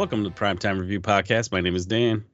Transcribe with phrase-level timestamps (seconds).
[0.00, 1.52] Welcome to the Primetime Review Podcast.
[1.52, 2.24] My name is Dan.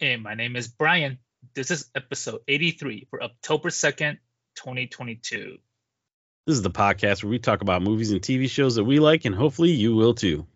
[0.00, 1.18] And my name is Brian.
[1.54, 4.18] This is episode 83 for October 2nd,
[4.54, 5.58] 2022.
[6.46, 9.24] This is the podcast where we talk about movies and TV shows that we like,
[9.24, 10.46] and hopefully you will too.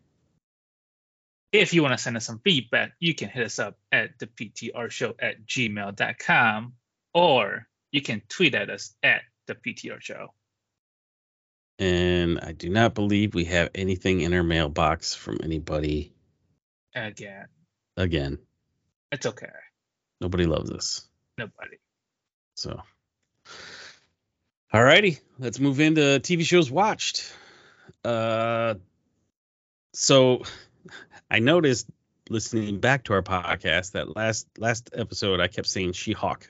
[1.50, 4.28] If you want to send us some feedback, you can hit us up at the
[4.28, 6.74] PTR show at gmail.com
[7.14, 10.28] or you can tweet at us at the PTR show.
[11.80, 16.13] And I do not believe we have anything in our mailbox from anybody
[16.94, 17.46] Again,
[17.96, 18.38] again.
[19.10, 19.48] it's okay.
[20.20, 21.06] Nobody loves us.
[21.36, 21.78] Nobody.
[22.54, 22.80] So,
[24.72, 27.32] alrighty, let's move into TV shows watched.
[28.04, 28.74] Uh,
[29.92, 30.42] so
[31.30, 31.88] I noticed
[32.30, 36.48] listening back to our podcast that last last episode I kept saying She Hawk.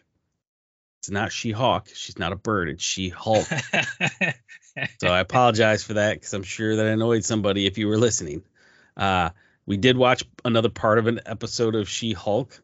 [1.00, 1.88] It's not She Hawk.
[1.92, 2.70] She's not a bird.
[2.70, 3.46] It's She Hulk.
[5.00, 8.42] so I apologize for that because I'm sure that annoyed somebody if you were listening.
[8.96, 9.30] Uh,
[9.66, 12.60] we did watch another part of an episode of She Hulk,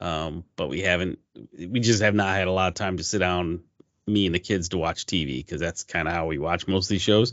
[0.00, 1.18] um, but we haven't.
[1.58, 3.60] We just have not had a lot of time to sit down,
[4.06, 6.86] me and the kids, to watch TV because that's kind of how we watch most
[6.86, 7.32] of these shows.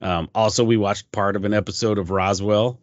[0.00, 2.80] Um, also, we watched part of an episode of Roswell,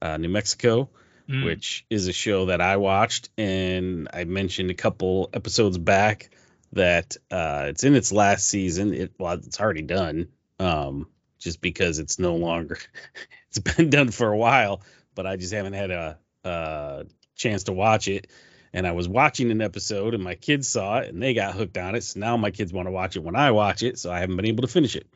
[0.00, 0.90] uh, New Mexico,
[1.28, 1.44] Mm.
[1.44, 6.30] which is a show that I watched, and I mentioned a couple episodes back
[6.72, 8.92] that uh, it's in its last season.
[8.92, 11.06] It well, it's already done, um,
[11.38, 12.78] just because it's no longer.
[13.48, 14.82] it's been done for a while,
[15.14, 17.04] but I just haven't had a, a
[17.36, 18.28] chance to watch it.
[18.72, 21.76] And I was watching an episode, and my kids saw it, and they got hooked
[21.76, 22.04] on it.
[22.04, 24.36] So now my kids want to watch it when I watch it, so I haven't
[24.36, 25.08] been able to finish it.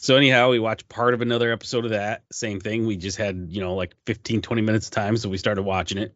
[0.00, 2.24] So anyhow, we watched part of another episode of that.
[2.32, 2.86] Same thing.
[2.86, 5.98] We just had, you know, like 15, 20 minutes of time, so we started watching
[5.98, 6.14] it.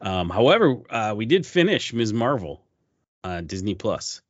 [0.00, 2.12] Um, however, uh, we did finish Ms.
[2.12, 2.62] Marvel
[3.24, 4.20] on Disney Plus.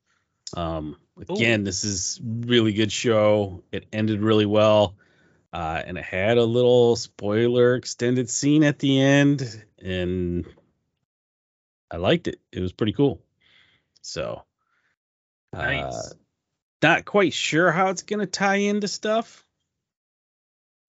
[0.54, 0.96] Um,
[1.28, 3.64] again, this is really good show.
[3.72, 4.96] It ended really well.
[5.56, 10.44] Uh, and it had a little spoiler extended scene at the end, and
[11.90, 12.38] I liked it.
[12.52, 13.22] It was pretty cool.
[14.02, 14.42] So,
[15.54, 16.12] uh, Nice.
[16.82, 19.46] not quite sure how it's gonna tie into stuff.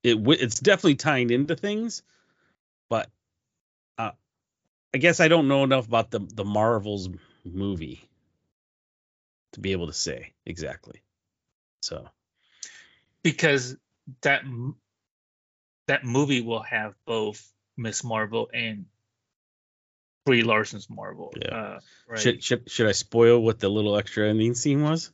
[0.04, 2.04] It w- it's definitely tying into things,
[2.90, 3.10] but
[3.98, 4.12] uh,
[4.94, 7.08] I guess I don't know enough about the the Marvels
[7.46, 8.02] movie
[9.54, 11.04] to be able to say exactly.
[11.82, 12.10] So
[13.24, 13.78] because
[14.22, 14.44] that
[15.88, 17.46] that movie will have both
[17.78, 18.86] Miss Marvel and
[20.26, 21.34] Brie Larson's Marvel.
[21.42, 21.56] Yeah.
[21.56, 22.20] Uh, right.
[22.20, 25.12] should should should I spoil what the little extra ending scene was?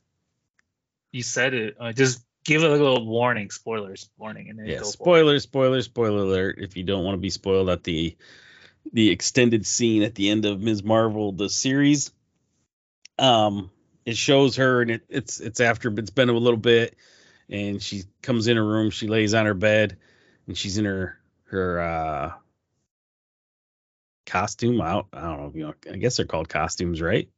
[1.14, 1.76] you said it.
[1.78, 4.92] Uh, just give it a little warning, spoilers, warning, and then Yeah, go for it.
[4.92, 6.58] spoiler, spoiler, spoiler alert.
[6.58, 8.16] If you don't want to be spoiled at the
[8.92, 10.82] the extended scene at the end of Ms.
[10.82, 12.10] Marvel the series,
[13.18, 13.70] um,
[14.04, 16.96] it shows her and it, it's it's after it's been a little bit,
[17.48, 19.96] and she comes in her room, she lays on her bed,
[20.46, 22.32] and she's in her her uh
[24.26, 25.06] costume out.
[25.12, 27.28] I don't know, you know, I guess they're called costumes, right?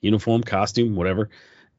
[0.00, 1.30] Uniform, costume, whatever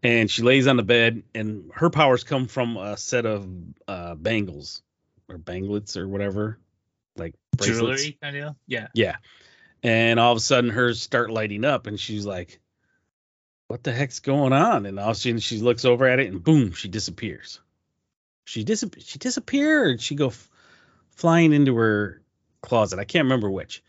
[0.05, 3.47] and she lays on the bed and her powers come from a set of
[3.87, 4.83] uh bangles
[5.27, 6.59] or banglets or whatever
[7.17, 8.03] like bracelets.
[8.03, 8.55] jewelry kind of.
[8.67, 8.87] Yeah.
[8.93, 9.15] yeah
[9.81, 12.59] and all of a sudden hers start lighting up and she's like
[13.67, 14.85] what the heck's going on?
[14.85, 17.59] And all of a sudden she looks over at it and boom she disappears.
[18.45, 20.01] She dis- she disappeared.
[20.01, 20.49] She go f-
[21.11, 22.21] flying into her
[22.61, 22.99] closet.
[22.99, 23.83] I can't remember which.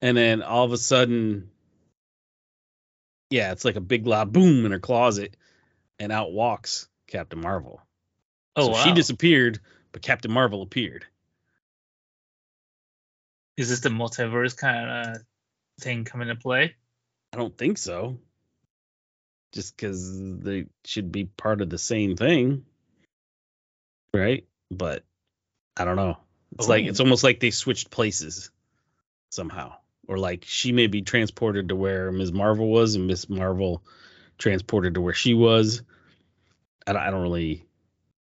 [0.00, 1.50] And then all of a sudden
[3.30, 5.36] yeah it's like a big loud boom in her closet
[5.98, 7.80] and out walks captain marvel.
[8.56, 8.84] Oh so wow.
[8.84, 9.60] she disappeared
[9.92, 11.04] but captain marvel appeared.
[13.56, 15.22] Is this the multiverse kind of
[15.80, 16.76] thing coming to play?
[17.32, 18.18] I don't think so.
[19.52, 22.64] Just because they should be part of the same thing,
[24.14, 24.46] right?
[24.70, 25.04] But
[25.76, 26.18] I don't know.
[26.54, 28.50] It's like it's almost like they switched places
[29.30, 29.74] somehow,
[30.06, 32.32] or like she may be transported to where Ms.
[32.32, 33.82] Marvel was, and Miss Marvel
[34.38, 35.82] transported to where she was.
[36.86, 37.64] I don't, I don't really,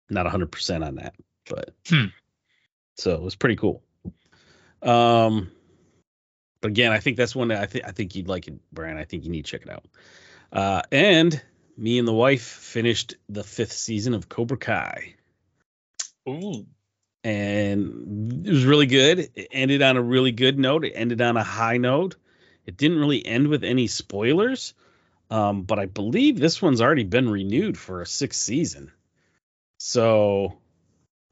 [0.09, 1.15] not hundred percent on that,
[1.49, 2.07] but Hmm.
[2.97, 3.83] so it was pretty cool.
[4.81, 5.51] Um,
[6.61, 8.97] but again, I think that's one that I think I think you'd like it, Brian.
[8.97, 9.85] I think you need to check it out.
[10.53, 11.41] Uh, and
[11.75, 15.15] me and the wife finished the fifth season of Cobra Kai,
[16.29, 16.67] Ooh.
[17.23, 19.31] and it was really good.
[19.33, 20.85] It ended on a really good note.
[20.85, 22.15] It ended on a high note.
[22.67, 24.75] It didn't really end with any spoilers,
[25.31, 28.91] um, but I believe this one's already been renewed for a sixth season.
[29.79, 30.59] So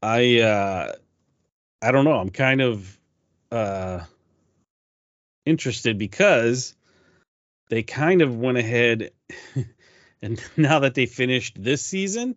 [0.02, 0.92] I uh,
[1.80, 2.18] I don't know.
[2.18, 2.98] I'm kind of
[3.52, 4.00] uh,
[5.46, 6.74] interested because
[7.72, 9.12] they kind of went ahead
[10.22, 12.36] and now that they finished this season,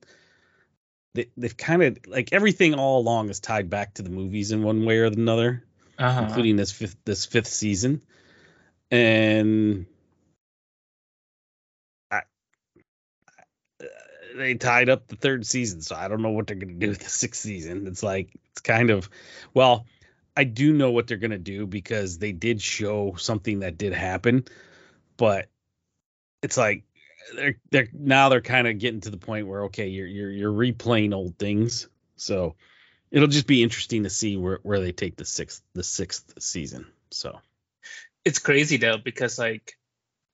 [1.14, 4.64] they, they've kind of like everything all along is tied back to the movies in
[4.64, 5.66] one way or another,
[6.00, 6.22] Uh-huh.
[6.22, 8.02] including this fifth this fifth season,
[8.90, 9.88] and
[12.10, 12.22] I,
[14.38, 17.00] they tied up the third season, so I don't know what they're gonna do with
[17.00, 17.88] the sixth season.
[17.88, 19.10] It's like it's kind of
[19.54, 19.86] well,
[20.38, 24.46] I do know what they're gonna do because they did show something that did happen,
[25.18, 25.48] but
[26.42, 26.84] it's like
[27.36, 30.52] they're they're now they're kind of getting to the point where okay, you're you're you're
[30.52, 32.56] replaying old things, so
[33.12, 36.86] it'll just be interesting to see where where they take the sixth the sixth season.
[37.12, 37.40] So
[38.24, 39.78] It's crazy though because like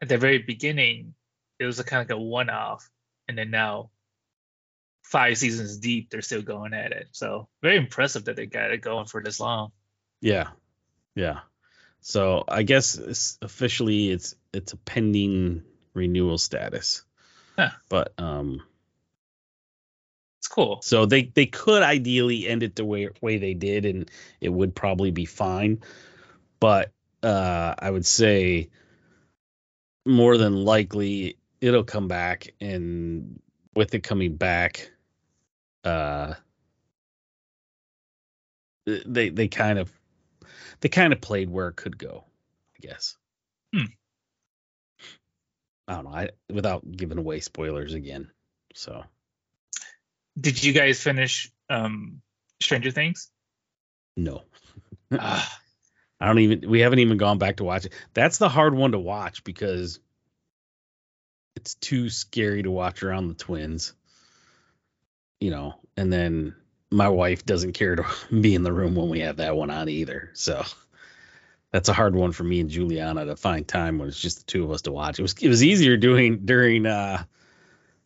[0.02, 1.14] at the very beginning,
[1.60, 2.90] it was a kind of like a one-off,
[3.28, 3.92] and then now
[5.04, 7.08] five seasons deep, they're still going at it.
[7.12, 9.72] So very impressive that they got it going for this long.
[10.22, 10.50] yeah,
[11.16, 11.42] yeah.
[12.02, 15.64] So I guess it's officially it's it's a pending
[15.94, 17.04] renewal status.
[17.58, 17.70] Huh.
[17.90, 18.62] But um
[20.42, 20.82] It's cool.
[20.82, 24.10] So they they could ideally end it the way way they did, and
[24.40, 25.84] it would probably be fine.
[26.60, 28.70] But uh, I would say
[30.04, 33.40] more than likely it'll come back, and
[33.76, 34.92] with it coming back,
[35.84, 36.34] uh,
[38.86, 39.92] they they kind of
[40.82, 42.26] they kind of played where it could go,
[42.76, 43.16] I guess.
[43.74, 43.86] Hmm.
[45.88, 46.12] I don't know.
[46.12, 48.30] I without giving away spoilers again.
[48.74, 49.04] So.
[50.40, 52.22] Did you guys finish um
[52.62, 53.30] Stranger Things?
[54.16, 54.44] No.
[55.12, 55.60] Ah,
[56.20, 57.94] I don't even we haven't even gone back to watch it.
[58.14, 60.00] That's the hard one to watch because
[61.56, 63.94] it's too scary to watch around the twins.
[65.40, 66.56] You know, and then
[66.92, 68.06] my wife doesn't care to
[68.42, 70.30] be in the room when we have that one on either.
[70.34, 70.64] So
[71.72, 74.44] that's a hard one for me and Juliana to find time when it's just the
[74.46, 75.18] two of us to watch.
[75.20, 77.24] It was it was easier doing during uh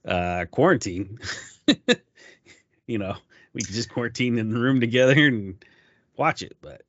[0.08, 1.20] uh quarantine.
[2.88, 3.16] you know,
[3.54, 5.64] we could just quarantine in the room together and
[6.16, 6.84] watch it, but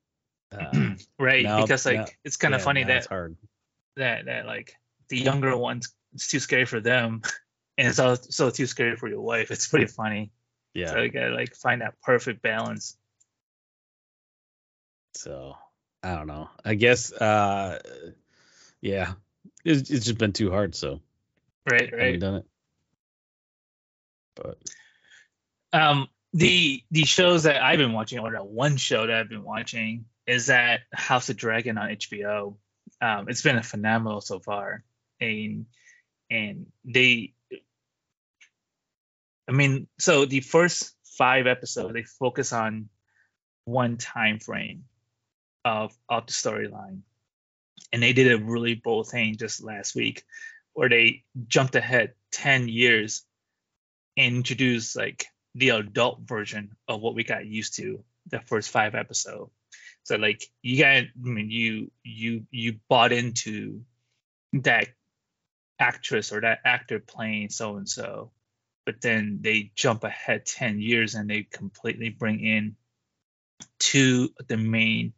[0.53, 0.71] uh,
[1.19, 3.37] right, now- because like now- it's kind of yeah, funny that hard.
[3.97, 4.77] that that like
[5.09, 7.23] the younger ones it's too scary for them
[7.79, 10.31] and it's also too scary for your wife it's pretty funny
[10.77, 10.93] Yeah.
[10.93, 12.97] so you gotta like find that perfect balance
[15.17, 15.57] So
[16.03, 16.51] I don't know.
[16.65, 17.79] I guess uh
[18.81, 19.15] yeah.
[19.65, 21.01] It's, it's just been too hard, so
[21.69, 22.47] right I haven't right done it.
[24.37, 24.59] But
[25.73, 29.45] um the the shows that i've been watching or that one show that i've been
[29.45, 32.57] watching is that house of dragon on hbo
[33.01, 34.85] um it's been a phenomenal so far
[35.21, 35.67] and
[36.31, 37.33] and they
[39.49, 42.89] i mean so the first five episodes they focus on
[43.65, 44.85] one time frame
[45.67, 47.01] of of the storyline.
[47.93, 50.25] And they did a really bold thing just last week
[50.73, 53.23] where they jumped ahead 10 years
[54.17, 58.95] and introduced like the adult version of what we got used to the first five
[58.95, 59.49] episode
[60.03, 63.83] so like you got i mean you you you bought into
[64.53, 64.89] that
[65.79, 68.31] actress or that actor playing so and so
[68.87, 72.77] but then they jump ahead 10 years and they completely bring in
[73.81, 75.13] two of the main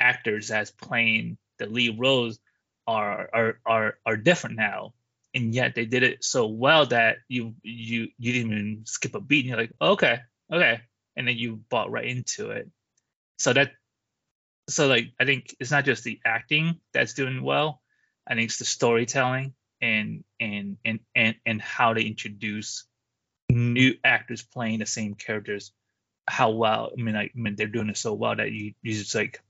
[0.00, 2.40] actors as playing the lead roles
[2.86, 4.94] are are are are different now.
[5.34, 9.20] And yet they did it so well that you you you didn't even skip a
[9.20, 9.40] beat.
[9.40, 10.20] And you're like okay
[10.52, 10.80] okay.
[11.16, 12.70] And then you bought right into it.
[13.38, 13.72] So that
[14.66, 17.82] so like i think it's not just the acting that's doing well.
[18.26, 19.52] I think it's the storytelling
[19.82, 22.86] and and and and, and how they introduce
[23.50, 25.72] new actors playing the same characters
[26.26, 28.94] how well i mean like I mean they're doing it so well that you you
[28.94, 29.42] just like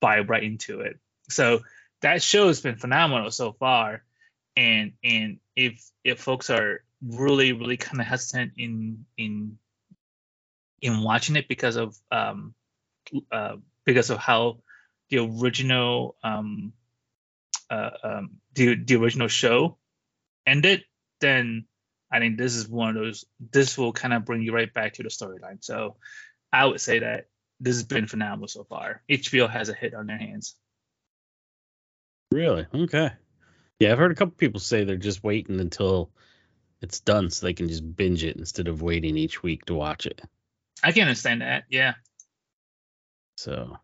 [0.00, 0.98] buy right into it.
[1.28, 1.60] So
[2.02, 4.02] that show has been phenomenal so far
[4.56, 9.58] and and if if folks are really really kind of hesitant in in
[10.80, 12.54] in watching it because of um
[13.30, 14.58] uh because of how
[15.10, 16.72] the original um
[17.70, 19.76] uh um the the original show
[20.46, 20.84] ended
[21.20, 21.66] then
[22.12, 24.94] i think this is one of those this will kind of bring you right back
[24.94, 25.96] to the storyline so
[26.52, 27.26] i would say that
[27.60, 30.56] this has been phenomenal so far hbo has a hit on their hands
[32.32, 33.10] really, okay.
[33.80, 36.10] Yeah, I've heard a couple people say they're just waiting until
[36.80, 40.06] it's done so they can just binge it instead of waiting each week to watch
[40.06, 40.20] it.
[40.84, 41.94] i can understand that yeah
[43.36, 43.78] So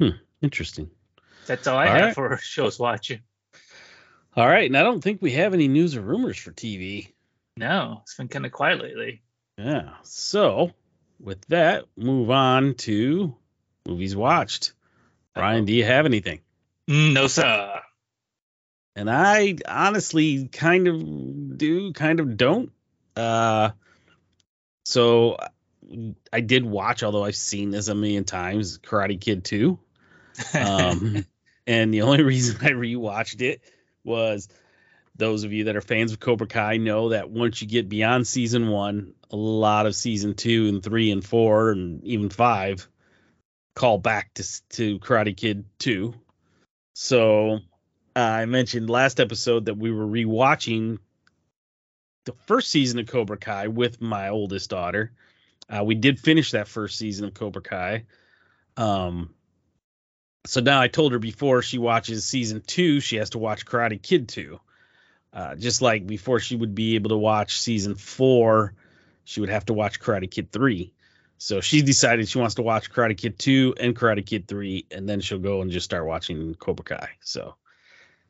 [0.00, 0.90] Hmm, interesting.
[1.46, 2.14] that's all i All have right.
[2.14, 3.20] for shows watching
[4.38, 7.08] All right, and I don't think we have any news or rumors for TV.
[7.56, 9.20] no it's been kind of quiet lately
[9.56, 9.94] Yeah.
[10.04, 10.70] So
[11.18, 13.34] with that, move on to
[13.84, 14.74] movies watched.
[15.34, 16.38] Brian, do you have anything?
[16.88, 17.80] Mm, no sir
[18.94, 22.70] And I honestly kind of do, kind of don't.
[23.16, 23.70] Uh,
[24.84, 25.36] so
[26.32, 29.80] I did watch, although I've seen this a million times, Karate Kid 2.
[30.54, 31.26] Um,
[31.66, 33.60] and the only reason I rewatched it
[34.08, 34.48] was
[35.16, 38.26] those of you that are fans of Cobra Kai know that once you get beyond
[38.26, 42.88] season one, a lot of season two and three and four and even five
[43.78, 46.12] call back to to Karate Kid 2.
[46.94, 47.60] So
[48.16, 50.98] uh, I mentioned last episode that we were rewatching
[52.24, 55.12] the first season of Cobra Kai with my oldest daughter.
[55.70, 58.04] Uh, we did finish that first season of Cobra Kai.
[58.76, 59.34] Um,
[60.48, 64.00] so now I told her before she watches season two, she has to watch Karate
[64.00, 64.58] Kid 2.
[65.30, 68.72] Uh, just like before she would be able to watch season four,
[69.24, 70.90] she would have to watch Karate Kid 3.
[71.36, 75.06] So she decided she wants to watch Karate Kid 2 and Karate Kid 3, and
[75.06, 77.10] then she'll go and just start watching Cobra Kai.
[77.20, 77.56] So,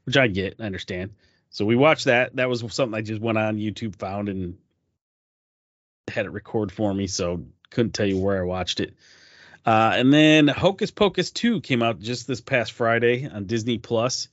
[0.02, 1.12] which I get, I understand.
[1.50, 2.34] So we watched that.
[2.34, 4.58] That was something I just went on YouTube, found, and
[6.08, 7.06] had it record for me.
[7.06, 8.94] So couldn't tell you where I watched it.
[9.64, 14.28] Uh, and then Hocus Pocus 2 came out just this past Friday on Disney Plus,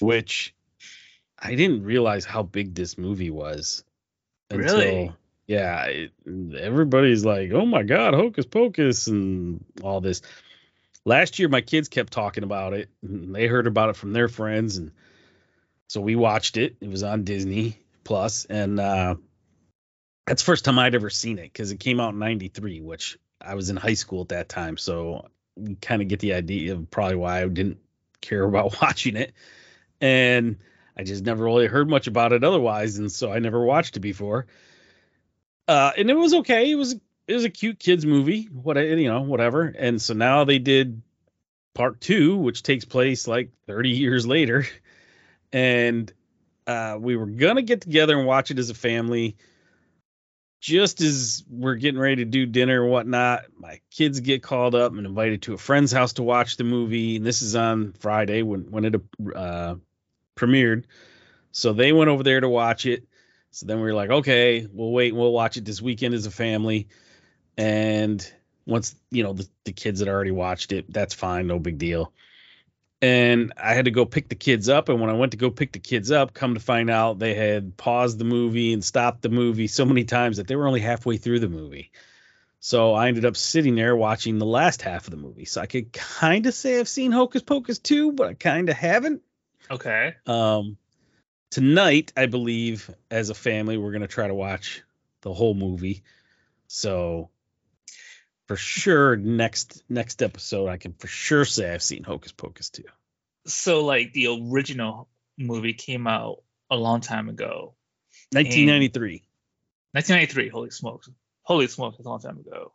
[0.00, 0.54] which
[1.38, 3.84] I didn't realize how big this movie was.
[4.50, 5.12] Until, really?
[5.46, 6.12] yeah, it,
[6.58, 10.22] everybody's like, "Oh my God, Hocus Pocus!" and all this.
[11.04, 12.88] Last year, my kids kept talking about it.
[13.02, 14.92] they heard about it from their friends, and
[15.88, 16.76] so we watched it.
[16.80, 19.16] It was on Disney Plus, and uh,
[20.26, 23.18] that's the first time I'd ever seen it because it came out in '93, which
[23.40, 24.76] I was in high school at that time.
[24.76, 27.78] So you kind of get the idea of probably why I didn't
[28.20, 29.32] care about watching it,
[30.00, 30.56] and
[30.96, 34.00] I just never really heard much about it otherwise, and so I never watched it
[34.00, 34.46] before.
[35.68, 36.70] Uh, and it was okay.
[36.70, 36.94] It was
[37.26, 38.44] it was a cute kids movie.
[38.44, 39.62] What you know, whatever.
[39.62, 41.02] And so now they did
[41.74, 44.66] part two, which takes place like 30 years later,
[45.52, 46.12] and
[46.66, 49.36] uh, we were gonna get together and watch it as a family.
[50.60, 54.92] Just as we're getting ready to do dinner and whatnot, my kids get called up
[54.92, 57.16] and invited to a friend's house to watch the movie.
[57.16, 58.94] And this is on Friday when when it
[59.34, 59.74] uh,
[60.36, 60.84] premiered.
[61.52, 63.06] So they went over there to watch it.
[63.50, 66.26] So then we were like, okay, we'll wait and we'll watch it this weekend as
[66.26, 66.88] a family.
[67.56, 68.30] And
[68.66, 72.12] once, you know, the, the kids had already watched it, that's fine, no big deal.
[73.02, 74.88] And I had to go pick the kids up.
[74.88, 77.34] And when I went to go pick the kids up, come to find out they
[77.34, 80.80] had paused the movie and stopped the movie so many times that they were only
[80.80, 81.90] halfway through the movie.
[82.58, 85.44] So I ended up sitting there watching the last half of the movie.
[85.44, 88.76] So I could kind of say I've seen Hocus Pocus 2, but I kind of
[88.76, 89.22] haven't.
[89.70, 90.14] Okay.
[90.26, 90.76] Um,
[91.50, 94.82] tonight, I believe, as a family, we're gonna try to watch
[95.20, 96.02] the whole movie.
[96.66, 97.30] So
[98.46, 102.84] for sure, next next episode, I can for sure say I've seen Hocus Pocus too.
[103.46, 107.74] So like the original movie came out a long time ago.
[108.32, 109.22] 1993.
[109.92, 110.48] 1993.
[110.48, 111.08] Holy smokes!
[111.42, 111.98] Holy smokes!
[111.98, 112.72] a long time ago.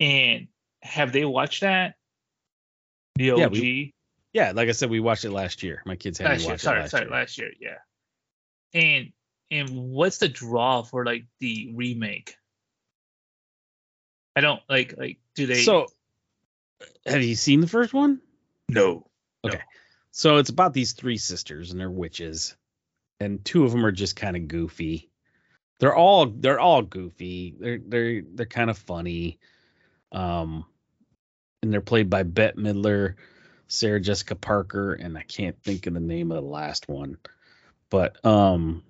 [0.00, 0.48] And
[0.82, 1.94] have they watched that?
[3.16, 3.38] The OG.
[3.38, 3.94] Yeah, we,
[4.32, 5.82] yeah, like I said, we watched it last year.
[5.84, 6.58] My kids had last year.
[6.58, 7.12] Sorry, last sorry, year.
[7.12, 7.50] last year.
[7.60, 7.78] Yeah.
[8.72, 9.12] And
[9.50, 12.34] and what's the draw for like the remake?
[14.40, 15.88] I don't like like do they So
[17.04, 18.22] have you seen the first one?
[18.70, 19.06] No.
[19.44, 19.58] Okay.
[19.58, 19.62] No.
[20.12, 22.56] So it's about these three sisters and they're witches.
[23.20, 25.10] And two of them are just kind of goofy.
[25.78, 27.54] They're all they're all goofy.
[27.60, 29.38] They're they're they're kind of funny.
[30.10, 30.64] Um
[31.62, 33.16] and they're played by Bette Midler
[33.68, 37.18] Sarah Jessica Parker, and I can't think of the name of the last one.
[37.90, 38.84] But um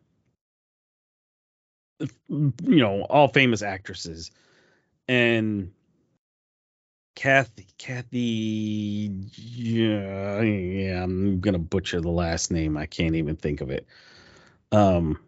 [1.99, 4.30] you know, all famous actresses.
[5.11, 5.73] And
[7.17, 12.76] Kathy Kathy yeah, yeah, I'm gonna butcher the last name.
[12.76, 13.88] I can't even think of it.
[14.71, 15.19] Um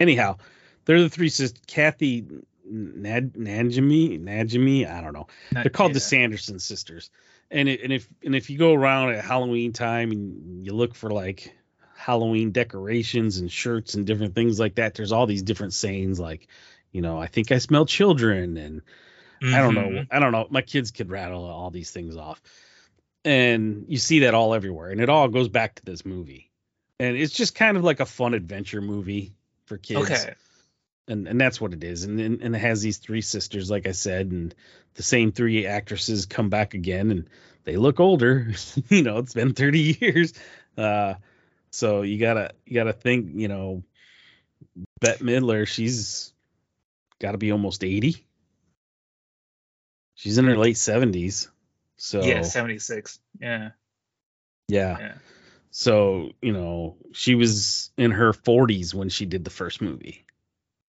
[0.00, 0.38] anyhow,
[0.84, 2.26] they're the three sisters Kathy
[2.68, 5.28] Nad, Najimy, Najimy, I don't know.
[5.52, 5.94] Not, They're called yeah.
[5.94, 7.08] the Sanderson sisters
[7.52, 10.96] and it, and if and if you go around at Halloween time and you look
[10.96, 11.56] for like
[11.94, 16.48] Halloween decorations and shirts and different things like that, there's all these different sayings like,
[16.96, 18.82] you know, I think I smell children and
[19.42, 20.08] I don't know, Mhm.
[20.10, 20.46] I don't know.
[20.50, 22.40] My kids could rattle all these things off,
[23.22, 26.50] and you see that all everywhere, and it all goes back to this movie,
[26.98, 29.34] and it's just kind of like a fun adventure movie
[29.66, 30.34] for kids Okay.
[31.08, 33.86] and and that's what it is and, and and it has these three sisters like
[33.86, 34.54] i said and
[34.94, 37.28] the same three actresses come back again and
[37.64, 38.52] they look older
[38.88, 40.34] you know it's been 30 years
[40.78, 41.14] uh
[41.70, 43.82] so you gotta you gotta think you know
[45.00, 46.32] bette midler she's
[47.20, 48.24] gotta be almost 80
[50.14, 51.48] she's in her late 70s
[51.96, 53.18] so Yeah, 76.
[53.40, 53.70] Yeah.
[54.68, 55.14] yeah Yeah.
[55.70, 60.24] So, you know, she was in her 40s when she did the first movie.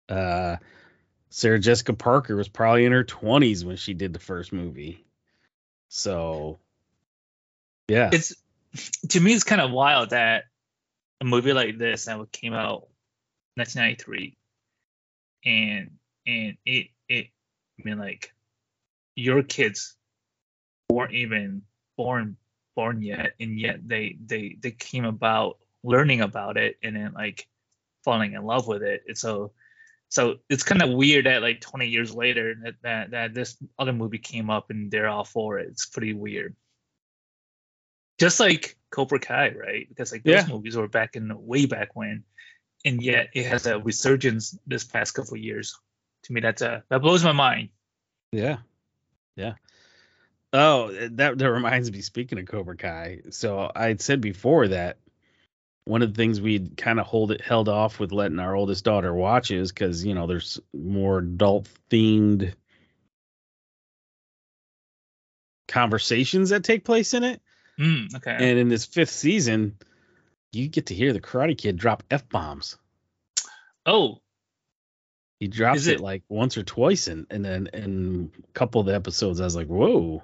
[0.08, 0.58] Uh,
[1.30, 5.06] Sarah Jessica Parker was probably in her 20s when she did the first movie.
[5.90, 6.60] So,
[7.90, 8.10] yeah.
[8.14, 8.34] It's
[9.10, 10.46] to me, it's kind of wild that
[11.20, 12.88] a movie like this that came out
[13.56, 14.38] 1993,
[15.44, 15.92] and
[16.30, 17.28] and it it
[17.80, 18.34] I mean like
[19.16, 19.96] your kids
[20.90, 21.64] weren't even
[21.98, 22.38] born
[22.76, 27.48] born yet, and yet they they they came about learning about it and then like
[28.06, 29.04] falling in love with it.
[29.08, 29.52] And so
[30.10, 33.94] so it's kind of weird that like 20 years later that, that that this other
[33.94, 35.68] movie came up and they're all for it.
[35.70, 36.56] It's pretty weird.
[38.20, 39.88] Just like Cobra Kai, right?
[39.88, 40.54] Because like those Yeah.
[40.54, 42.24] movies were back in way back when,
[42.86, 45.78] and yet it has a resurgence this past couple of years.
[46.30, 47.70] To me, that's a that blows my mind.
[48.32, 48.58] Yeah.
[49.36, 49.56] Yeah.
[50.54, 52.02] Oh, that that reminds me.
[52.02, 54.98] Speaking of Cobra Kai, so I had said before that
[55.86, 58.86] one of the things we'd kind of hold it held off with letting our oldest
[58.86, 62.54] daughter watch is because you know there's more adult themed
[65.68, 67.42] conversations that take place in it,
[67.80, 68.36] Mm, okay.
[68.38, 69.78] and in this fifth season,
[70.52, 72.78] you get to hear the Karate Kid drop f bombs.
[73.86, 74.20] oh,
[75.40, 78.88] He drops it, it- like once or twice, and and then in a couple of
[78.88, 80.22] the episodes, I was like, "Whoa,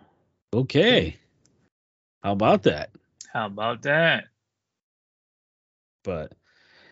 [0.54, 1.18] okay,
[2.24, 2.90] how about that?"
[3.32, 4.26] how about that?
[6.04, 6.34] But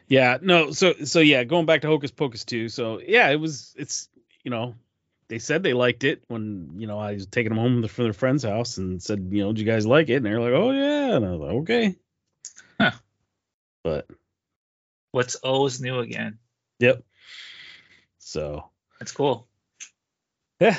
[0.07, 2.69] yeah, no, so so yeah, going back to Hocus Pocus 2.
[2.69, 4.09] So yeah, it was it's
[4.43, 4.75] you know
[5.29, 8.13] they said they liked it when you know I was taking them home from their
[8.13, 10.71] friend's house and said you know do you guys like it and they're like oh
[10.71, 11.95] yeah and I was like okay.
[12.79, 12.91] Huh.
[13.83, 14.07] But
[15.11, 16.39] What's always new again?
[16.79, 17.03] yep.
[18.25, 19.47] So That's cool.
[20.59, 20.77] yeah,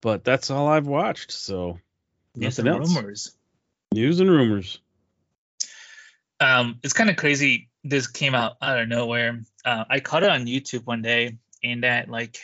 [0.00, 1.30] but that's all I've watched.
[1.30, 1.78] So
[2.34, 2.94] News Nothing and else.
[2.96, 3.36] rumors.
[3.94, 4.80] news and rumors.
[6.40, 7.68] um, it's kind of crazy.
[7.84, 9.42] This came out out of nowhere.
[9.64, 12.38] Uh, I caught it on YouTube one day, and that like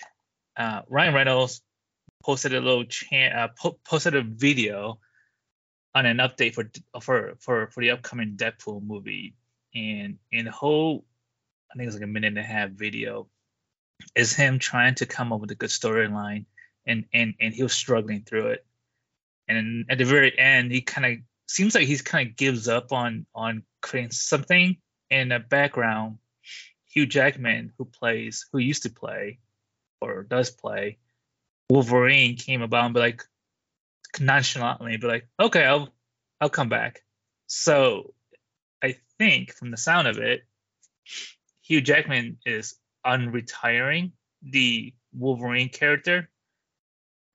[0.57, 1.63] uh, Ryan Reynolds
[2.23, 4.99] posted a little chan- uh, po- posted a video
[5.95, 9.35] on an update for for for for the upcoming Deadpool movie,
[9.75, 11.05] and in the whole,
[11.73, 13.29] I think it's like a minute and a half video,
[14.15, 16.47] is him trying to come up with a good storyline,
[16.87, 18.67] and and and he was struggling through it,
[19.49, 22.93] and at the very end, he kind of seems like he's kind of gives up
[22.93, 24.77] on on creating something
[25.11, 26.19] in the background.
[26.87, 29.41] Hugh Jackman, who plays, who used to play,
[30.01, 30.99] or does play,
[31.69, 33.25] Wolverine, came about and be like
[34.21, 35.93] nonchalantly, be like, okay, I'll
[36.41, 37.03] I'll come back.
[37.47, 38.15] So
[38.83, 40.45] I think from the sound of it,
[41.63, 44.13] Hugh Jackman is unretiring
[44.43, 46.29] the Wolverine character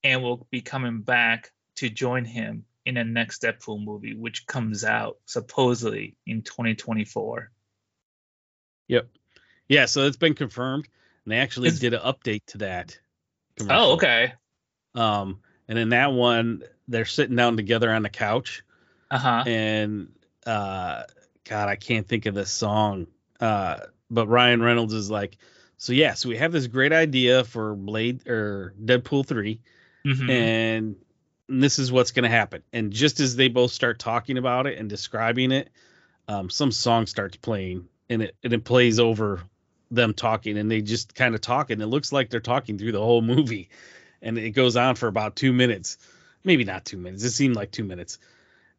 [0.04, 4.84] and will be coming back to join him in the next Deadpool movie, which comes
[4.84, 7.52] out supposedly in 2024.
[8.88, 9.08] Yep.
[9.68, 10.88] Yeah, so it's been confirmed,
[11.26, 13.00] and they actually Is- did an update to that.
[13.58, 13.84] commercial.
[13.84, 14.34] Oh, okay.
[14.96, 18.64] Um, and in that one, they're sitting down together on the couch,
[19.12, 19.44] Uh huh.
[19.46, 20.12] and
[20.48, 21.04] uh,
[21.48, 23.06] God, I can't think of the song.
[23.40, 23.78] Uh,
[24.10, 25.38] but Ryan Reynolds is like,
[25.80, 29.60] so yeah, so we have this great idea for Blade or Deadpool 3
[30.06, 30.30] Mhm.
[30.30, 30.96] and
[31.48, 32.62] this is what's going to happen.
[32.72, 35.70] And just as they both start talking about it and describing it,
[36.28, 39.42] um, some song starts playing, and it and it plays over
[39.90, 42.92] them talking, and they just kind of talk, and it looks like they're talking through
[42.92, 43.70] the whole movie,
[44.22, 45.98] and it goes on for about two minutes,
[46.44, 47.24] maybe not two minutes.
[47.24, 48.20] It seemed like two minutes,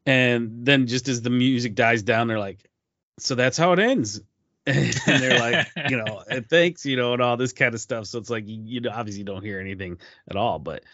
[0.06, 2.70] and then just as the music dies down, they're like,
[3.18, 4.20] "So that's how it ends."
[4.66, 8.06] and they're like, you know, and thanks, you know, and all this kind of stuff.
[8.06, 10.84] So it's like you, you know, obviously don't hear anything at all, but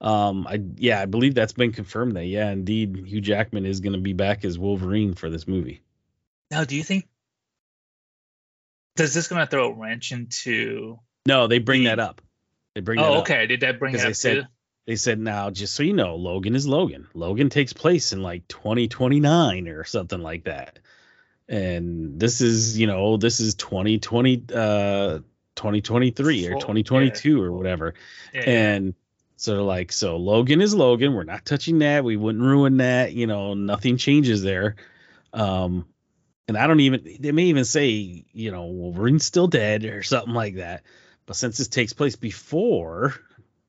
[0.00, 3.94] um, I yeah, I believe that's been confirmed that yeah, indeed, Hugh Jackman is going
[3.94, 5.82] to be back as Wolverine for this movie.
[6.50, 7.08] Now, do you think
[8.94, 10.98] does this gonna throw a wrench into?
[11.26, 12.22] No, they bring The- that up.
[12.74, 13.12] They bring that up.
[13.16, 13.46] Oh, okay.
[13.46, 14.48] Did that bring it Because up they said- too?
[14.86, 17.08] They said now, just so you know, Logan is Logan.
[17.12, 20.78] Logan takes place in like 2029 or something like that.
[21.48, 25.18] And this is, you know, this is 2020 uh
[25.54, 27.94] 2023 or Full- 2022 or whatever.
[28.34, 28.40] Yeah.
[28.42, 28.94] And
[29.36, 31.14] so they're like, so Logan is Logan.
[31.14, 32.04] We're not touching that.
[32.04, 33.12] We wouldn't ruin that.
[33.12, 34.76] You know, nothing changes there.
[35.32, 35.86] Um,
[36.48, 40.34] and I don't even, they may even say, you know, Wolverine's still dead or something
[40.34, 40.82] like that.
[41.26, 43.14] But since this takes place before,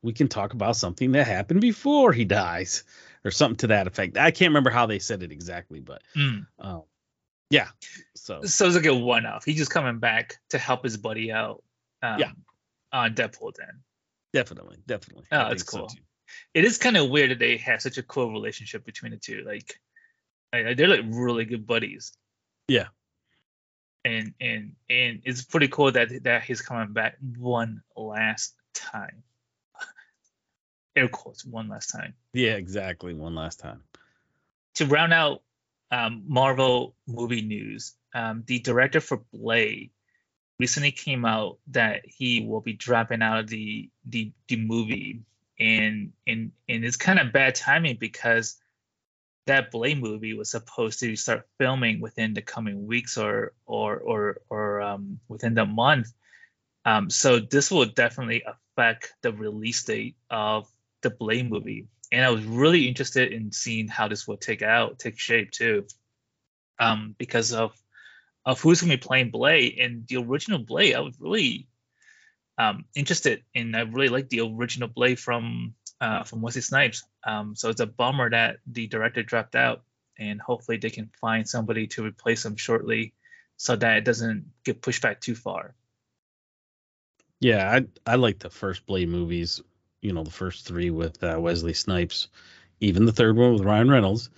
[0.01, 2.83] we can talk about something that happened before he dies
[3.25, 4.15] or something to that effect.
[4.17, 6.45] I can't remember how they said it exactly, but Mm.
[6.59, 6.83] um,
[7.49, 7.67] yeah.
[8.15, 9.45] So So it's like a one-off.
[9.45, 11.63] He's just coming back to help his buddy out.
[12.01, 12.31] Um, Yeah.
[12.93, 13.81] On Deadpool, then.
[14.33, 15.25] definitely, definitely.
[15.31, 15.89] Oh, I that's think so cool.
[16.53, 19.43] It is kind of weird that they have such a cool relationship between the two.
[19.45, 19.79] Like,
[20.51, 22.13] they're like really good buddies.
[22.67, 22.87] Yeah.
[24.05, 29.23] And and and it's pretty cool that that he's coming back one last time.
[30.95, 32.13] Air quotes one last time.
[32.33, 33.13] Yeah, exactly.
[33.13, 33.83] One last time.
[34.75, 35.41] To round out
[35.91, 39.91] um, Marvel movie news, um, the director for Blade
[40.59, 45.21] recently came out that he will be dropping out of the the, the movie,
[45.59, 48.57] and and and it's kind of bad timing because
[49.47, 54.41] that Blade movie was supposed to start filming within the coming weeks or or or
[54.49, 56.11] or um, within the month.
[56.85, 60.67] Um, so this will definitely affect the release date of
[61.01, 64.99] the Blade movie, and I was really interested in seeing how this will take out,
[64.99, 65.85] take shape too,
[66.79, 67.73] um, because of
[68.45, 69.77] of who's going to be playing Blade.
[69.79, 71.67] And the original Blade, I was really
[72.57, 73.75] um, interested in.
[73.75, 77.03] I really like the original Blade from uh, from Wesley Snipes.
[77.25, 79.83] Um, so it's a bummer that the director dropped out,
[80.17, 83.13] and hopefully they can find somebody to replace him shortly,
[83.57, 85.75] so that it doesn't get pushed back too far.
[87.39, 89.61] Yeah, I I like the first Blade movies.
[90.01, 92.27] You know, the first three with uh, Wesley Snipes,
[92.79, 94.29] even the third one with Ryan Reynolds.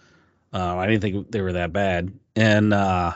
[0.54, 3.14] Uh, I didn't think they were that bad, and uh,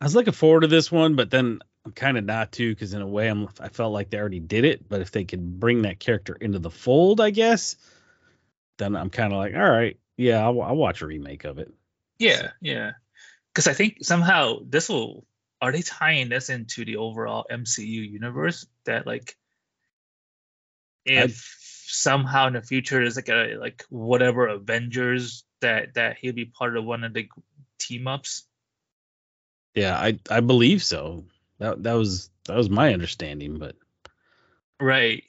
[0.00, 2.94] I was looking forward to this one, but then I'm kind of not too because
[2.94, 5.60] in a way I'm I felt like they already did it, but if they could
[5.60, 7.76] bring that character into the fold, I guess,
[8.78, 11.72] then I'm kind of like, all right, yeah, I'll, I'll watch a remake of it.
[12.18, 12.92] Yeah, yeah,
[13.52, 15.26] because I think somehow this will
[15.62, 19.36] are they tying this into the overall MCU universe that like
[21.10, 21.60] if I,
[21.92, 26.76] somehow in the future there's like a like whatever Avengers that that he'll be part
[26.76, 27.28] of one of the
[27.78, 28.46] team ups.
[29.74, 31.24] Yeah, I I believe so.
[31.58, 33.76] That that was that was my understanding, but
[34.80, 35.24] right.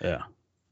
[0.00, 0.22] Yeah.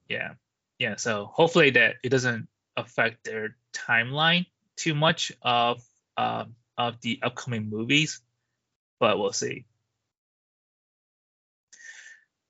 [0.08, 0.32] Yeah.
[0.78, 0.96] Yeah.
[0.96, 4.46] So hopefully that it doesn't affect their timeline
[4.76, 5.82] too much of
[6.16, 6.46] uh,
[6.76, 8.20] of the upcoming movies,
[8.98, 9.66] but we'll see.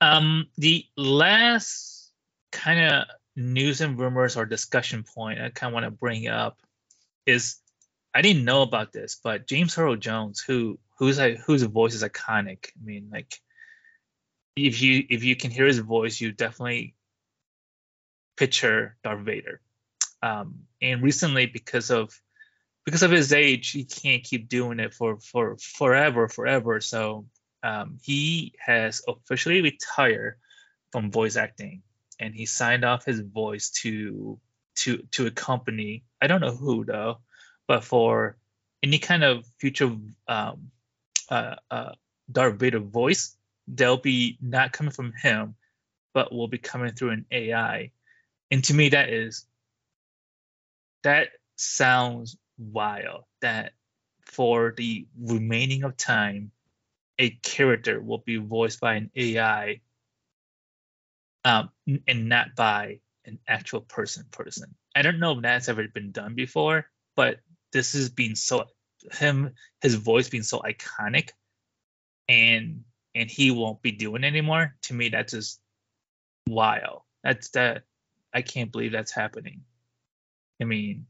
[0.00, 1.91] Um, the last
[2.52, 6.58] kind of news and rumors or discussion point I kind of want to bring up
[7.26, 7.56] is
[8.14, 12.66] I didn't know about this, but James Earl Jones, who who's whose voice is iconic.
[12.76, 13.34] I mean, like
[14.54, 16.94] if you if you can hear his voice, you definitely
[18.36, 19.60] picture Darth Vader.
[20.22, 22.12] Um, and recently, because of
[22.84, 26.80] because of his age, he can't keep doing it for for forever, forever.
[26.80, 27.26] So
[27.62, 30.38] um, he has officially retired
[30.90, 31.82] from voice acting,
[32.20, 34.38] and he signed off his voice to
[34.76, 36.04] to to a company.
[36.20, 37.18] I don't know who though,
[37.66, 38.36] but for
[38.82, 39.96] any kind of future
[40.28, 40.70] um,
[41.28, 41.92] uh, uh,
[42.30, 43.36] Darth Vader voice,
[43.68, 45.54] they'll be not coming from him,
[46.14, 47.92] but will be coming through an AI.
[48.50, 49.46] And to me, that is
[51.02, 53.24] that sounds wild.
[53.40, 53.72] That
[54.24, 56.52] for the remaining of time,
[57.18, 59.80] a character will be voiced by an AI,
[61.44, 61.70] um,
[62.06, 64.26] and not by an actual person.
[64.30, 64.74] Person.
[64.94, 67.40] I don't know if that's ever been done before, but
[67.72, 68.66] this has been so
[69.10, 71.30] him his voice being so iconic
[72.28, 75.60] and and he won't be doing anymore to me that's just
[76.46, 77.82] wild that's that
[78.32, 79.62] i can't believe that's happening
[80.60, 81.06] i mean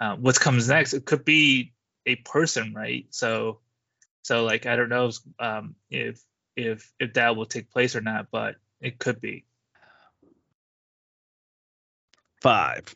[0.00, 1.72] uh, what comes next it could be
[2.06, 3.60] a person right so
[4.22, 6.22] so like i don't know if, um, if
[6.56, 9.44] if if that will take place or not but it could be
[12.40, 12.94] five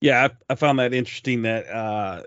[0.00, 2.22] yeah i, I found that interesting that uh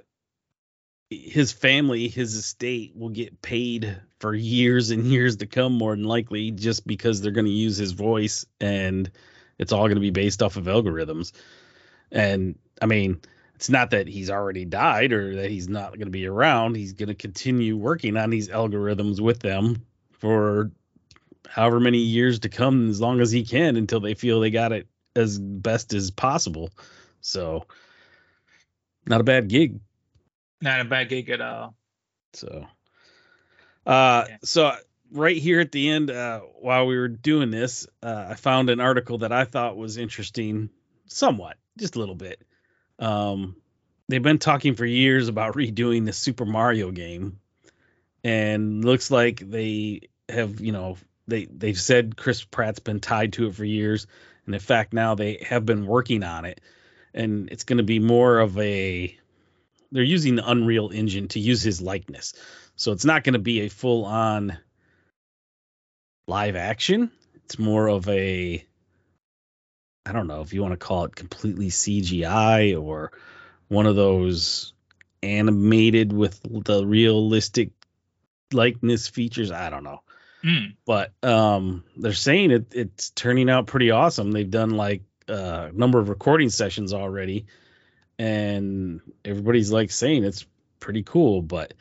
[1.21, 6.05] his family, his estate will get paid for years and years to come, more than
[6.05, 9.11] likely, just because they're going to use his voice and
[9.57, 11.31] it's all going to be based off of algorithms.
[12.11, 13.21] And I mean,
[13.55, 16.75] it's not that he's already died or that he's not going to be around.
[16.75, 20.71] He's going to continue working on these algorithms with them for
[21.47, 24.71] however many years to come, as long as he can, until they feel they got
[24.71, 26.69] it as best as possible.
[27.21, 27.65] So,
[29.06, 29.80] not a bad gig.
[30.62, 31.76] Not a bad gig at all.
[32.34, 32.65] So,
[33.86, 34.38] uh, yeah.
[34.43, 34.76] so
[35.12, 38.80] right here at the end, uh, while we were doing this, uh, I found an
[38.80, 40.69] article that I thought was interesting,
[41.08, 42.41] somewhat, just a little bit.
[42.99, 43.56] Um,
[44.10, 47.39] they've been talking for years about redoing the Super Mario game,
[48.23, 50.97] and looks like they have, you know,
[51.28, 54.08] they they've said Chris Pratt's been tied to it for years,
[54.45, 56.62] and in fact now they have been working on it,
[57.13, 59.17] and it's going to be more of a
[59.91, 62.34] they're using the Unreal Engine to use his likeness.
[62.75, 64.58] So it's not going to be a full on
[66.27, 67.12] live action.
[67.36, 68.65] It's more of a
[70.06, 73.12] I don't know if you want to call it completely CGI or
[73.69, 74.73] one of those
[75.21, 77.71] animated with the realistic
[78.51, 79.51] likeness features.
[79.51, 80.01] I don't know.
[80.43, 80.75] Mm.
[80.86, 84.32] But um they're saying it it's turning out pretty awesome.
[84.32, 87.45] They've done like a number of recording sessions already
[88.19, 90.45] and everybody's like saying it's
[90.79, 91.73] pretty cool, but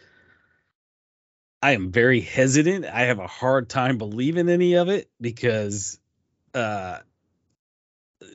[1.60, 2.84] I am very hesitant.
[2.86, 5.98] I have a hard time believing any of it because
[6.54, 6.98] uh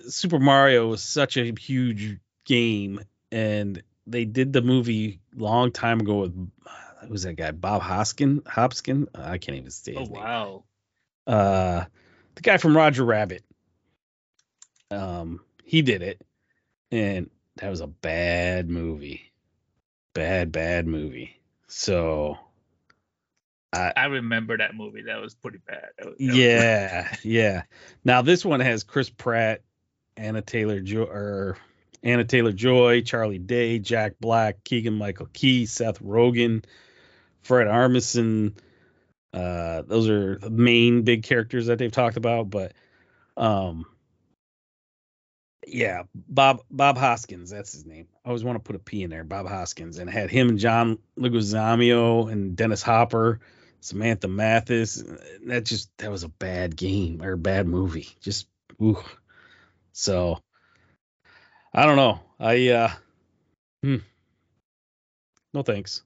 [0.08, 3.00] Super Mario was such a huge game
[3.32, 6.50] and they did the movie long time ago with
[7.08, 10.22] who's that guy Bob Hoskin Hopskin I can't even say Oh his name.
[10.22, 10.64] wow.
[11.26, 11.86] Uh
[12.36, 13.44] the guy from Roger Rabbit.
[14.92, 16.22] Um he did it
[16.92, 19.32] and that was a bad movie.
[20.14, 21.36] Bad bad movie.
[21.68, 22.38] So
[23.74, 25.04] I remember that movie.
[25.04, 25.90] That was pretty bad.
[26.00, 27.62] That was- that was- yeah, yeah.
[28.04, 29.62] Now this one has Chris Pratt,
[30.16, 31.58] Anna Taylor Joy, or
[32.02, 36.64] Anna Taylor Joy, Charlie Day, Jack Black, Keegan Michael Key, Seth Rogen,
[37.44, 38.54] Fred Armisen.
[39.34, 42.74] Uh, those are the main big characters that they've talked about, but
[43.36, 43.86] um,
[45.68, 48.08] yeah, Bob Bob Hoskins, that's his name.
[48.26, 50.60] I always want to put a P in there, Bob Hoskins, and had him and
[50.60, 53.40] John Leguizamo and Dennis Hopper.
[53.80, 55.04] Samantha Mathis.
[55.46, 58.10] That just that was a bad game or bad movie.
[58.22, 58.48] Just
[58.82, 59.02] ooh.
[59.94, 60.40] So
[61.74, 62.20] I don't know.
[62.40, 62.92] I uh
[63.84, 63.98] hmm.
[65.54, 66.04] no thanks.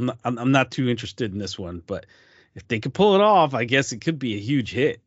[0.00, 2.06] I'm not I'm, not too interested in this one, but
[2.54, 5.00] if they could pull it off, I guess it could be a huge hit.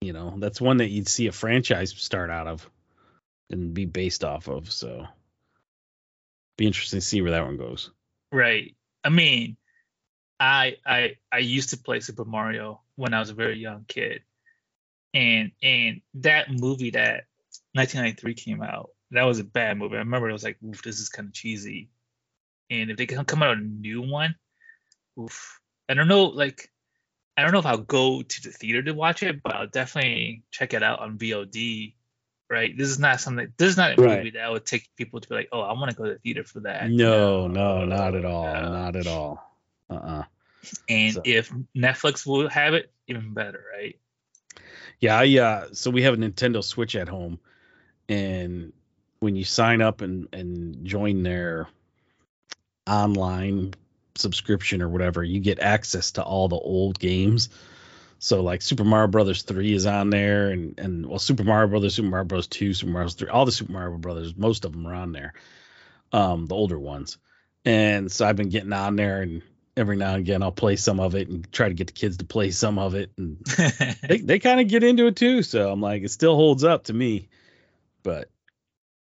[0.00, 2.68] You know, that's one that you'd see a franchise start out of
[3.50, 4.70] and be based off of.
[4.72, 5.06] So
[6.56, 7.90] be interesting to see where that one goes.
[8.32, 8.76] Right.
[9.04, 9.56] I mean,
[10.38, 14.22] I I I used to play Super Mario when I was a very young kid,
[15.14, 17.24] and and that movie that
[17.72, 19.96] 1993 came out, that was a bad movie.
[19.96, 21.88] I remember it was like, oof, this is kind of cheesy.
[22.70, 24.34] And if they can come out with a new one,
[25.18, 26.70] oof, I don't know, like.
[27.38, 30.42] I don't know if I'll go to the theater to watch it, but I'll definitely
[30.50, 31.92] check it out on VOD.
[32.48, 33.52] Right, this is not something.
[33.58, 34.18] This is not a Right.
[34.18, 36.18] movie that would take people to be like, "Oh, I want to go to the
[36.20, 38.44] theater for that." No, no, not at all.
[38.44, 38.72] no.
[38.72, 39.54] Not at all.
[39.90, 40.22] Uh-uh.
[40.88, 43.98] And So- if Netflix will have it, even better, right?
[45.00, 47.38] Yeah, I, uh, so we have a Nintendo Switch at home,
[48.08, 48.72] and
[49.18, 51.68] when you sign up and and join their
[52.86, 53.74] online
[54.16, 57.48] subscription or whatever, you get access to all the old games.
[58.18, 61.94] So like Super Mario Brothers three is on there, and and well Super Mario Brothers,
[61.94, 64.72] Super Mario Bros two, Super Mario Bros three, all the Super Mario Brothers, most of
[64.72, 65.34] them are on there,
[66.12, 67.18] um, the older ones.
[67.64, 69.42] And so I've been getting on there, and
[69.76, 72.16] every now and again I'll play some of it and try to get the kids
[72.18, 73.38] to play some of it, and
[74.08, 75.42] they they kind of get into it too.
[75.42, 77.28] So I'm like, it still holds up to me,
[78.02, 78.30] but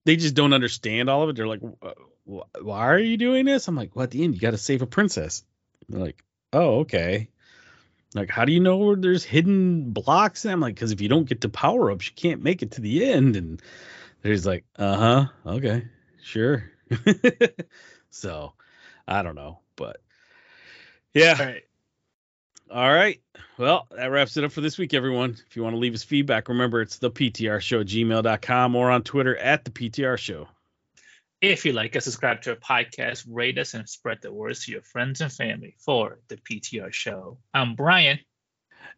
[0.07, 1.35] they just don't understand all of it.
[1.35, 1.91] They're like, "Wh-
[2.25, 3.67] wh- why are you doing this?
[3.67, 5.43] I'm like, well, at the end you got to save a princess.
[5.89, 7.27] They're like, oh, okay.
[8.15, 10.45] Like, how do you know where there's hidden blocks?
[10.45, 12.71] And I'm like, because if you don't get to power ups, you can't make it
[12.71, 13.35] to the end.
[13.35, 13.61] And
[14.21, 15.83] there's like, uh huh, okay,
[16.23, 16.71] sure.
[18.09, 18.53] so
[19.05, 19.97] I don't know, but
[21.13, 21.35] yeah.
[21.37, 21.63] All right.
[22.71, 23.21] All right.
[23.57, 25.37] Well, that wraps it up for this week, everyone.
[25.47, 28.91] If you want to leave us feedback, remember it's the PTR show at gmail.com or
[28.91, 30.47] on Twitter at the PTR show.
[31.39, 34.71] If you like us, subscribe to our podcast, rate us, and spread the words to
[34.71, 37.37] your friends and family for the PTR show.
[37.53, 38.19] I'm Brian.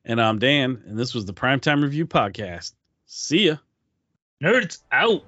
[0.05, 2.73] And I'm Dan, and this was the Primetime Review Podcast.
[3.05, 3.57] See ya.
[4.41, 5.23] Nerds out.